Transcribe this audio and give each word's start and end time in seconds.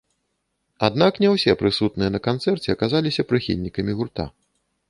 Аднак, 0.87 1.19
не 1.25 1.29
ўсе 1.33 1.55
прысутныя 1.61 2.09
на 2.15 2.21
канцэрце 2.31 2.67
аказаліся 2.77 3.29
прыхільнікамі 3.33 3.91
гурта. 4.01 4.31